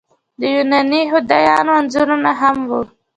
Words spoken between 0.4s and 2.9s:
یوناني خدایانو انځورونه هم وو